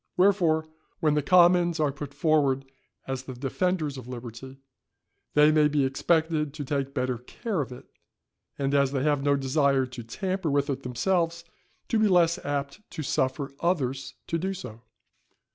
Wherefore, 0.17 0.67
when 0.99 1.13
the 1.13 1.21
commons 1.21 1.79
are 1.79 1.91
put 1.91 2.11
forward 2.11 2.65
as 3.05 3.21
the 3.21 3.35
defenders 3.35 3.99
of 3.99 4.07
liberty, 4.07 4.57
they 5.35 5.51
may 5.51 5.67
be 5.67 5.85
expected 5.85 6.55
to 6.55 6.65
take 6.65 6.95
better 6.95 7.19
care 7.19 7.61
of 7.61 7.71
it, 7.71 7.85
and, 8.57 8.73
as 8.73 8.93
they 8.93 9.03
have 9.03 9.21
no 9.21 9.35
desire 9.35 9.85
to 9.85 10.01
tamper 10.03 10.49
with 10.49 10.71
it 10.71 10.81
themselves, 10.81 11.45
to 11.87 11.99
be 11.99 12.07
less 12.07 12.39
apt 12.43 12.79
to 12.89 13.03
suffer 13.03 13.51
others 13.59 14.15
to 14.25 14.39
do 14.39 14.55
so. 14.55 14.81